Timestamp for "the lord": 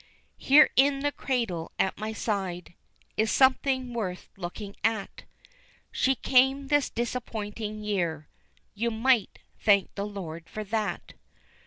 9.93-10.49